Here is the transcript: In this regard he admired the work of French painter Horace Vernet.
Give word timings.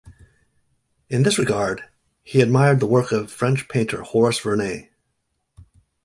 In 1.11 1.21
this 1.21 1.37
regard 1.37 1.83
he 2.23 2.41
admired 2.41 2.79
the 2.79 2.87
work 2.87 3.11
of 3.11 3.31
French 3.31 3.69
painter 3.69 4.01
Horace 4.01 4.39
Vernet. 4.39 4.89